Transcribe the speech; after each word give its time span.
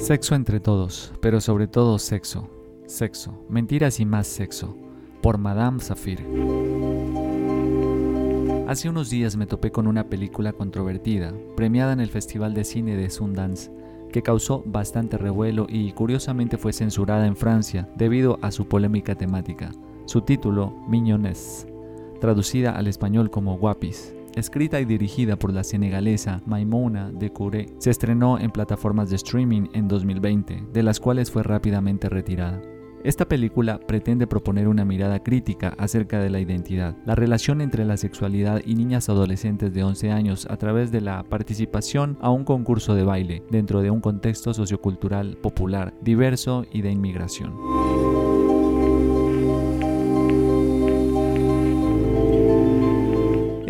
Sexo 0.00 0.34
entre 0.34 0.60
todos, 0.60 1.12
pero 1.20 1.42
sobre 1.42 1.68
todo 1.68 1.98
sexo. 1.98 2.48
Sexo, 2.86 3.44
mentiras 3.50 4.00
y 4.00 4.06
más 4.06 4.26
sexo. 4.26 4.74
Por 5.20 5.36
Madame 5.36 5.78
Safir. 5.80 6.26
Hace 8.66 8.88
unos 8.88 9.10
días 9.10 9.36
me 9.36 9.46
topé 9.46 9.70
con 9.70 9.86
una 9.86 10.08
película 10.08 10.54
controvertida, 10.54 11.34
premiada 11.54 11.92
en 11.92 12.00
el 12.00 12.08
Festival 12.08 12.54
de 12.54 12.64
Cine 12.64 12.96
de 12.96 13.10
Sundance, 13.10 13.70
que 14.10 14.22
causó 14.22 14.62
bastante 14.64 15.18
revuelo 15.18 15.66
y 15.68 15.92
curiosamente 15.92 16.56
fue 16.56 16.72
censurada 16.72 17.26
en 17.26 17.36
Francia 17.36 17.86
debido 17.94 18.38
a 18.40 18.52
su 18.52 18.66
polémica 18.66 19.16
temática. 19.16 19.70
Su 20.06 20.22
título, 20.22 20.74
Mignonnes, 20.88 21.66
traducida 22.22 22.74
al 22.74 22.86
español 22.86 23.30
como 23.30 23.58
Guapis, 23.58 24.14
escrita 24.40 24.80
y 24.80 24.84
dirigida 24.84 25.36
por 25.36 25.52
la 25.52 25.62
senegalesa 25.62 26.42
Maimouna 26.46 27.12
de 27.12 27.32
Couré, 27.32 27.66
se 27.78 27.90
estrenó 27.90 28.38
en 28.38 28.50
plataformas 28.50 29.10
de 29.10 29.16
streaming 29.16 29.68
en 29.72 29.86
2020, 29.86 30.64
de 30.72 30.82
las 30.82 30.98
cuales 30.98 31.30
fue 31.30 31.44
rápidamente 31.44 32.08
retirada. 32.08 32.60
Esta 33.02 33.26
película 33.26 33.78
pretende 33.78 34.26
proponer 34.26 34.68
una 34.68 34.84
mirada 34.84 35.22
crítica 35.22 35.74
acerca 35.78 36.20
de 36.20 36.28
la 36.28 36.38
identidad, 36.38 36.96
la 37.06 37.14
relación 37.14 37.62
entre 37.62 37.86
la 37.86 37.96
sexualidad 37.96 38.60
y 38.66 38.74
niñas 38.74 39.08
adolescentes 39.08 39.72
de 39.72 39.84
11 39.84 40.10
años 40.10 40.46
a 40.50 40.58
través 40.58 40.92
de 40.92 41.00
la 41.00 41.22
participación 41.22 42.18
a 42.20 42.30
un 42.30 42.44
concurso 42.44 42.94
de 42.94 43.04
baile 43.04 43.42
dentro 43.50 43.80
de 43.80 43.90
un 43.90 44.00
contexto 44.00 44.52
sociocultural 44.52 45.38
popular, 45.38 45.94
diverso 46.02 46.66
y 46.70 46.82
de 46.82 46.90
inmigración. 46.90 47.79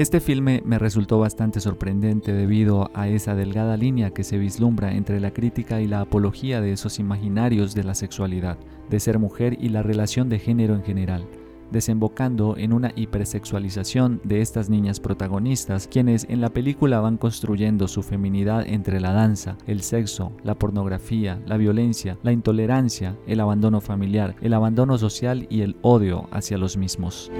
Este 0.00 0.20
filme 0.20 0.62
me 0.64 0.78
resultó 0.78 1.18
bastante 1.18 1.60
sorprendente 1.60 2.32
debido 2.32 2.90
a 2.94 3.08
esa 3.08 3.34
delgada 3.34 3.76
línea 3.76 4.12
que 4.12 4.24
se 4.24 4.38
vislumbra 4.38 4.94
entre 4.94 5.20
la 5.20 5.34
crítica 5.34 5.82
y 5.82 5.86
la 5.86 6.00
apología 6.00 6.62
de 6.62 6.72
esos 6.72 6.98
imaginarios 6.98 7.74
de 7.74 7.84
la 7.84 7.94
sexualidad, 7.94 8.56
de 8.88 8.98
ser 8.98 9.18
mujer 9.18 9.58
y 9.60 9.68
la 9.68 9.82
relación 9.82 10.30
de 10.30 10.38
género 10.38 10.74
en 10.74 10.84
general, 10.84 11.26
desembocando 11.70 12.56
en 12.56 12.72
una 12.72 12.92
hipersexualización 12.96 14.22
de 14.24 14.40
estas 14.40 14.70
niñas 14.70 15.00
protagonistas, 15.00 15.86
quienes 15.86 16.24
en 16.30 16.40
la 16.40 16.48
película 16.48 17.00
van 17.00 17.18
construyendo 17.18 17.86
su 17.86 18.02
feminidad 18.02 18.66
entre 18.66 19.00
la 19.00 19.12
danza, 19.12 19.58
el 19.66 19.82
sexo, 19.82 20.32
la 20.42 20.54
pornografía, 20.54 21.42
la 21.44 21.58
violencia, 21.58 22.16
la 22.22 22.32
intolerancia, 22.32 23.18
el 23.26 23.38
abandono 23.38 23.82
familiar, 23.82 24.34
el 24.40 24.54
abandono 24.54 24.96
social 24.96 25.46
y 25.50 25.60
el 25.60 25.76
odio 25.82 26.26
hacia 26.30 26.56
los 26.56 26.78
mismos. 26.78 27.30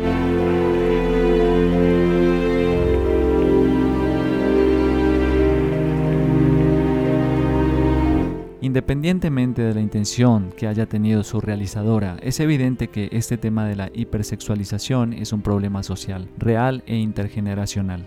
Independientemente 8.63 9.63
de 9.63 9.73
la 9.73 9.81
intención 9.81 10.53
que 10.55 10.67
haya 10.67 10.85
tenido 10.85 11.25
su 11.25 11.41
realizadora, 11.41 12.19
es 12.21 12.41
evidente 12.41 12.89
que 12.89 13.09
este 13.11 13.39
tema 13.39 13.67
de 13.67 13.75
la 13.75 13.91
hipersexualización 13.95 15.15
es 15.15 15.33
un 15.33 15.41
problema 15.41 15.83
social, 15.83 16.29
real 16.37 16.83
e 16.87 16.97
intergeneracional. 16.97 18.07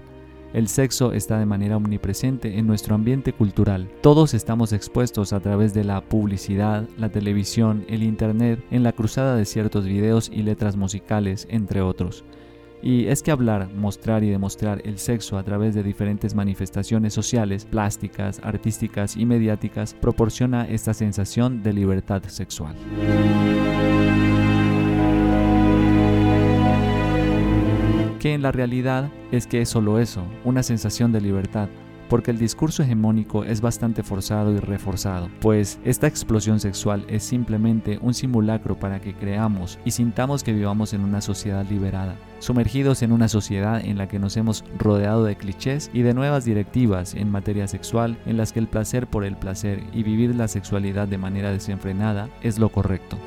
El 0.53 0.67
sexo 0.67 1.13
está 1.13 1.39
de 1.39 1.47
manera 1.47 1.77
omnipresente 1.77 2.59
en 2.59 2.67
nuestro 2.67 2.93
ambiente 2.93 3.33
cultural. 3.33 3.89
Todos 4.01 4.35
estamos 4.35 4.71
expuestos 4.71 5.33
a 5.33 5.39
través 5.39 5.73
de 5.73 5.83
la 5.83 6.01
publicidad, 6.01 6.87
la 6.99 7.09
televisión, 7.09 7.83
el 7.87 8.03
Internet, 8.03 8.63
en 8.69 8.83
la 8.83 8.91
cruzada 8.91 9.35
de 9.35 9.45
ciertos 9.45 9.85
videos 9.85 10.29
y 10.31 10.43
letras 10.43 10.75
musicales, 10.75 11.47
entre 11.49 11.81
otros. 11.81 12.23
Y 12.85 13.07
es 13.07 13.23
que 13.23 13.31
hablar, 13.31 13.69
mostrar 13.73 14.25
y 14.25 14.29
demostrar 14.29 14.81
el 14.83 14.97
sexo 14.97 15.37
a 15.37 15.43
través 15.43 15.73
de 15.73 15.83
diferentes 15.83 16.35
manifestaciones 16.35 17.13
sociales, 17.13 17.63
plásticas, 17.63 18.41
artísticas 18.43 19.15
y 19.15 19.25
mediáticas 19.25 19.93
proporciona 19.93 20.67
esta 20.67 20.93
sensación 20.93 21.63
de 21.63 21.71
libertad 21.71 22.23
sexual. 22.27 22.75
Que 28.19 28.33
en 28.33 28.41
la 28.41 28.51
realidad 28.51 29.09
es 29.31 29.47
que 29.47 29.61
es 29.61 29.69
solo 29.69 29.97
eso, 29.97 30.25
una 30.43 30.61
sensación 30.61 31.13
de 31.13 31.21
libertad, 31.21 31.69
porque 32.13 32.29
el 32.29 32.37
discurso 32.37 32.83
hegemónico 32.83 33.43
es 33.43 33.59
bastante 33.59 34.03
forzado 34.03 34.53
y 34.53 34.59
reforzado, 34.59 35.31
pues 35.41 35.79
esta 35.83 36.05
explosión 36.05 36.59
sexual 36.59 37.03
es 37.07 37.23
simplemente 37.23 37.97
un 38.03 38.13
simulacro 38.13 38.77
para 38.77 39.01
que 39.01 39.15
creamos 39.15 39.79
y 39.83 39.89
sintamos 39.89 40.43
que 40.43 40.53
vivamos 40.53 40.93
en 40.93 41.01
una 41.01 41.21
sociedad 41.21 41.65
liberada, 41.67 42.15
sumergidos 42.37 43.01
en 43.01 43.13
una 43.13 43.29
sociedad 43.29 43.83
en 43.83 43.97
la 43.97 44.07
que 44.07 44.19
nos 44.19 44.37
hemos 44.37 44.63
rodeado 44.77 45.23
de 45.23 45.37
clichés 45.37 45.89
y 45.91 46.03
de 46.03 46.13
nuevas 46.13 46.45
directivas 46.45 47.15
en 47.15 47.31
materia 47.31 47.67
sexual 47.67 48.15
en 48.27 48.37
las 48.37 48.53
que 48.53 48.59
el 48.59 48.67
placer 48.67 49.07
por 49.07 49.25
el 49.25 49.35
placer 49.35 49.81
y 49.91 50.03
vivir 50.03 50.35
la 50.35 50.47
sexualidad 50.47 51.07
de 51.07 51.17
manera 51.17 51.49
desenfrenada 51.49 52.29
es 52.43 52.59
lo 52.59 52.69
correcto. 52.69 53.17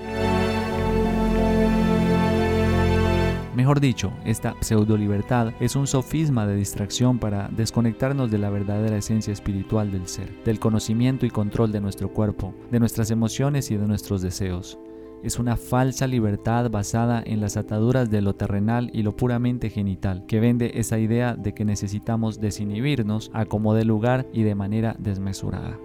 Mejor 3.67 3.81
dicho, 3.81 4.13
esta 4.25 4.55
pseudo-libertad 4.61 5.53
es 5.59 5.75
un 5.75 5.89
sofisma 5.89 6.47
de 6.47 6.55
distracción 6.55 7.19
para 7.19 7.49
desconectarnos 7.49 8.31
de 8.31 8.39
la 8.39 8.49
verdadera 8.49 8.97
esencia 8.97 9.33
espiritual 9.33 9.91
del 9.91 10.07
ser, 10.07 10.33
del 10.45 10.61
conocimiento 10.61 11.27
y 11.27 11.31
control 11.31 11.73
de 11.73 11.81
nuestro 11.81 12.09
cuerpo, 12.11 12.55
de 12.71 12.79
nuestras 12.79 13.11
emociones 13.11 13.73
y 13.73 13.77
de 13.77 13.89
nuestros 13.89 14.23
deseos. 14.23 14.79
Es 15.25 15.41
una 15.41 15.57
falsa 15.57 16.07
libertad 16.07 16.71
basada 16.71 17.21
en 17.27 17.41
las 17.41 17.57
ataduras 17.57 18.09
de 18.09 18.23
lo 18.23 18.37
terrenal 18.37 18.89
y 18.93 19.03
lo 19.03 19.17
puramente 19.17 19.69
genital, 19.69 20.27
que 20.27 20.39
vende 20.39 20.79
esa 20.79 21.01
idea 21.01 21.35
de 21.35 21.53
que 21.53 21.65
necesitamos 21.65 22.41
desinhibirnos 22.41 23.33
a 23.35 23.47
como 23.47 23.75
de 23.75 23.85
lugar 23.85 24.29
y 24.33 24.45
de 24.45 24.55
manera 24.55 24.95
desmesurada. 25.01 25.77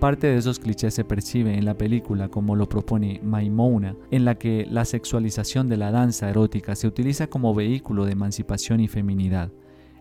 Parte 0.00 0.26
de 0.26 0.36
esos 0.36 0.58
clichés 0.58 0.92
se 0.92 1.04
percibe 1.04 1.56
en 1.56 1.64
la 1.64 1.78
película 1.78 2.28
como 2.28 2.54
lo 2.54 2.68
propone 2.68 3.18
Maimouna, 3.24 3.96
en 4.10 4.26
la 4.26 4.34
que 4.34 4.66
la 4.70 4.84
sexualización 4.84 5.70
de 5.70 5.78
la 5.78 5.90
danza 5.90 6.28
erótica 6.28 6.76
se 6.76 6.86
utiliza 6.86 7.28
como 7.28 7.54
vehículo 7.54 8.04
de 8.04 8.12
emancipación 8.12 8.80
y 8.80 8.88
feminidad. 8.88 9.50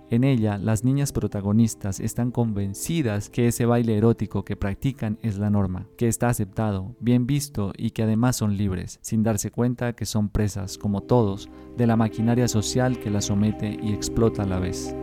En 0.09 0.23
ella, 0.23 0.57
las 0.57 0.83
niñas 0.83 1.11
protagonistas 1.13 1.99
están 1.99 2.31
convencidas 2.31 3.29
que 3.29 3.47
ese 3.47 3.65
baile 3.65 3.97
erótico 3.97 4.43
que 4.43 4.57
practican 4.57 5.17
es 5.23 5.37
la 5.37 5.49
norma, 5.49 5.87
que 5.97 6.07
está 6.07 6.27
aceptado, 6.27 6.95
bien 6.99 7.25
visto 7.25 7.71
y 7.75 7.91
que 7.91 8.03
además 8.03 8.35
son 8.35 8.55
libres, 8.55 8.99
sin 9.01 9.23
darse 9.23 9.49
cuenta 9.49 9.93
que 9.93 10.05
son 10.05 10.29
presas, 10.29 10.77
como 10.77 11.01
todos, 11.01 11.49
de 11.77 11.87
la 11.87 11.95
maquinaria 11.95 12.47
social 12.47 12.99
que 12.99 13.09
las 13.09 13.25
somete 13.25 13.79
y 13.81 13.93
explota 13.93 14.43
a 14.43 14.47
la 14.47 14.59
vez. 14.59 14.93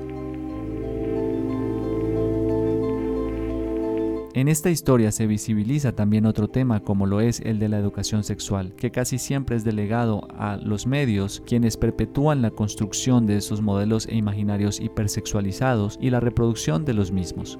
En 4.34 4.48
esta 4.48 4.70
historia 4.70 5.12
se 5.12 5.26
visibiliza 5.26 5.92
también 5.92 6.24
otro 6.24 6.48
tema 6.48 6.80
como 6.80 7.04
lo 7.04 7.20
es 7.20 7.40
el 7.40 7.58
de 7.58 7.68
la 7.68 7.78
educación 7.78 8.24
sexual, 8.24 8.72
que 8.76 8.90
casi 8.90 9.18
siempre 9.18 9.56
es 9.56 9.64
delegado 9.64 10.26
a 10.30 10.56
los 10.56 10.86
medios 10.86 11.42
quienes 11.46 11.76
perpetúan 11.76 12.40
la 12.40 12.50
construcción 12.50 13.26
de 13.26 13.36
esos 13.36 13.60
modelos 13.60 14.06
e 14.06 14.16
imaginarios 14.16 14.80
hipersexualizados 14.80 15.98
y 16.00 16.08
la 16.08 16.20
reproducción 16.20 16.86
de 16.86 16.94
los 16.94 17.12
mismos. 17.12 17.58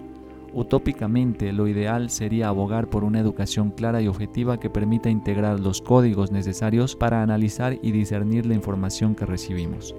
Utópicamente, 0.55 1.53
lo 1.53 1.69
ideal 1.69 2.09
sería 2.09 2.49
abogar 2.49 2.89
por 2.89 3.05
una 3.05 3.21
educación 3.21 3.71
clara 3.71 4.01
y 4.01 4.09
objetiva 4.09 4.59
que 4.59 4.71
permita 4.71 5.11
integrar 5.11 5.61
los 5.61 5.83
códigos 5.83 6.33
necesarios 6.33 6.97
para 6.97 7.23
analizar 7.23 7.79
y 7.83 7.93
discernir 7.93 8.47
la 8.47 8.55
información 8.55 9.15
que 9.15 9.27
recibimos. 9.27 9.95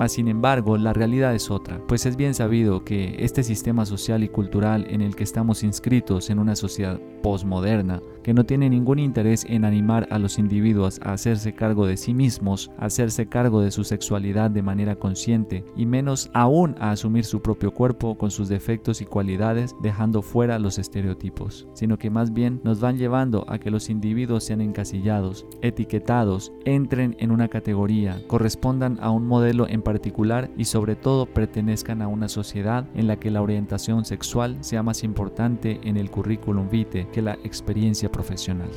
Mas 0.00 0.12
sin 0.12 0.28
embargo, 0.28 0.78
la 0.78 0.94
realidad 0.94 1.34
es 1.34 1.50
otra, 1.50 1.78
pues 1.86 2.06
es 2.06 2.16
bien 2.16 2.32
sabido 2.32 2.84
que 2.84 3.16
este 3.18 3.42
sistema 3.42 3.84
social 3.84 4.24
y 4.24 4.30
cultural 4.30 4.86
en 4.88 5.02
el 5.02 5.14
que 5.14 5.24
estamos 5.24 5.62
inscritos 5.62 6.30
en 6.30 6.38
una 6.38 6.56
sociedad 6.56 6.98
posmoderna, 7.22 8.00
que 8.22 8.32
no 8.32 8.44
tiene 8.46 8.70
ningún 8.70 8.98
interés 8.98 9.44
en 9.46 9.66
animar 9.66 10.08
a 10.10 10.18
los 10.18 10.38
individuos 10.38 11.00
a 11.02 11.12
hacerse 11.12 11.54
cargo 11.54 11.86
de 11.86 11.98
sí 11.98 12.14
mismos, 12.14 12.70
a 12.78 12.86
hacerse 12.86 13.28
cargo 13.28 13.60
de 13.60 13.70
su 13.70 13.84
sexualidad 13.84 14.50
de 14.50 14.62
manera 14.62 14.96
consciente 14.96 15.66
y 15.76 15.84
menos 15.84 16.30
aún 16.32 16.76
a 16.78 16.92
asumir 16.92 17.26
su 17.26 17.42
propio 17.42 17.74
cuerpo 17.74 18.16
con 18.16 18.30
sus 18.30 18.48
defectos 18.48 19.02
y 19.02 19.04
cualidades 19.04 19.76
dejando 19.82 20.22
fuera 20.22 20.58
los 20.58 20.78
estereotipos, 20.78 21.68
sino 21.74 21.98
que 21.98 22.08
más 22.08 22.32
bien 22.32 22.62
nos 22.64 22.80
van 22.80 22.96
llevando 22.96 23.44
a 23.48 23.58
que 23.58 23.70
los 23.70 23.90
individuos 23.90 24.44
sean 24.44 24.62
encasillados, 24.62 25.44
etiquetados, 25.60 26.52
entren 26.64 27.16
en 27.18 27.30
una 27.30 27.48
categoría, 27.48 28.18
correspondan 28.28 28.96
a 29.02 29.10
un 29.10 29.26
modelo 29.26 29.68
en 29.68 29.82
particular 29.90 30.48
y 30.56 30.66
sobre 30.66 30.94
todo 30.94 31.26
pertenezcan 31.26 32.00
a 32.00 32.06
una 32.06 32.28
sociedad 32.28 32.86
en 32.94 33.08
la 33.08 33.18
que 33.18 33.32
la 33.32 33.42
orientación 33.42 34.04
sexual 34.04 34.56
sea 34.60 34.84
más 34.84 35.02
importante 35.02 35.80
en 35.82 35.96
el 35.96 36.12
currículum 36.12 36.68
vitae 36.70 37.08
que 37.10 37.22
la 37.22 37.34
experiencia 37.42 38.08
profesional. 38.08 38.70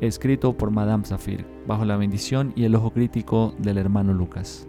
Escrito 0.00 0.56
por 0.56 0.70
Madame 0.70 1.04
Zafir, 1.04 1.44
bajo 1.66 1.84
la 1.84 1.96
bendición 1.96 2.52
y 2.54 2.62
el 2.62 2.76
ojo 2.76 2.92
crítico 2.92 3.54
del 3.58 3.78
hermano 3.78 4.12
Lucas. 4.12 4.68